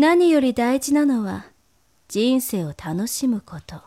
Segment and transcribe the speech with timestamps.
[0.00, 1.44] 何より大事なのは
[2.08, 3.82] 人生を楽しむこと。